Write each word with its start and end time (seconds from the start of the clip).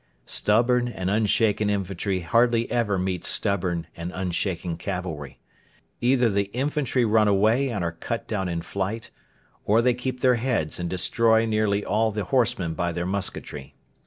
Stubborn 0.25 0.87
and 0.87 1.11
unshaken 1.11 1.69
infantry 1.69 2.21
hardly 2.21 2.71
ever 2.71 2.97
meet 2.97 3.23
stubborn 3.23 3.85
and 3.95 4.11
unshaken 4.15 4.75
cavalry. 4.75 5.37
Either 6.01 6.27
the 6.27 6.49
infantry 6.55 7.05
run 7.05 7.27
away 7.27 7.69
and 7.69 7.83
are 7.83 7.91
cut 7.91 8.27
down 8.27 8.49
in 8.49 8.63
flight, 8.63 9.11
or 9.63 9.79
they 9.79 9.93
keep 9.93 10.21
their 10.21 10.37
heads 10.41 10.79
and 10.79 10.89
destroy 10.89 11.45
nearly 11.45 11.85
all 11.85 12.11
the 12.11 12.23
horsemen 12.23 12.73
by 12.73 12.91
their 12.91 13.05
musketry. 13.05 13.75